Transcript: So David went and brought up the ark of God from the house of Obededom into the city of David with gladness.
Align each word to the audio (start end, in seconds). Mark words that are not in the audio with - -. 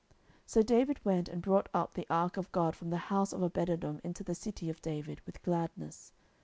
So 0.47 0.63
David 0.63 0.99
went 1.05 1.29
and 1.29 1.43
brought 1.43 1.69
up 1.75 1.93
the 1.93 2.07
ark 2.09 2.35
of 2.35 2.51
God 2.51 2.75
from 2.75 2.89
the 2.89 2.97
house 3.13 3.33
of 3.33 3.41
Obededom 3.41 3.99
into 4.03 4.23
the 4.23 4.33
city 4.33 4.67
of 4.67 4.81
David 4.81 5.21
with 5.27 5.43
gladness. 5.43 6.11